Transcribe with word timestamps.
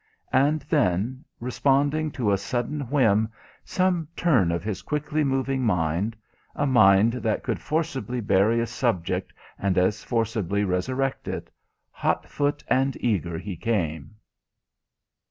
And 0.33 0.61
then, 0.63 1.23
responding 1.39 2.09
to 2.13 2.31
a 2.31 2.37
sudden 2.39 2.79
whim, 2.89 3.29
some 3.63 4.07
turn 4.15 4.51
of 4.51 4.63
his 4.63 4.81
quickly 4.81 5.23
moving 5.23 5.61
mind 5.63 6.15
a 6.55 6.65
mind 6.65 7.13
that 7.13 7.43
could 7.43 7.59
forcibly 7.59 8.19
bury 8.19 8.59
a 8.59 8.65
subject 8.65 9.31
and 9.59 9.77
as 9.77 10.03
forcibly 10.03 10.63
resurrect 10.63 11.27
it 11.27 11.51
hot 11.91 12.25
foot 12.27 12.63
and 12.67 12.97
eager 12.99 13.37
he 13.37 13.55
came. 13.55 14.15